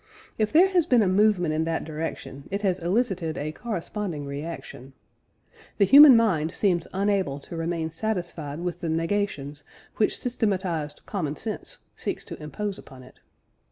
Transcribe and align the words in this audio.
If 0.39 0.51
there 0.51 0.69
has 0.69 0.87
been 0.87 1.03
a 1.03 1.07
movement 1.07 1.53
in 1.53 1.63
that 1.65 1.83
direction, 1.85 2.45
it 2.49 2.63
has 2.63 2.79
elicited 2.79 3.37
a 3.37 3.51
corresponding 3.51 4.25
reaction. 4.25 4.93
The 5.77 5.85
human 5.85 6.17
mind 6.17 6.53
seems 6.53 6.87
unable 6.91 7.39
to 7.41 7.55
remain 7.55 7.91
satisfied 7.91 8.61
with 8.61 8.79
the 8.81 8.89
negations 8.89 9.63
which 9.97 10.17
systematised 10.17 11.01
common 11.05 11.35
sense 11.35 11.77
seeks 11.95 12.23
to 12.25 12.41
impose 12.41 12.79
upon 12.79 13.03
it. 13.03 13.19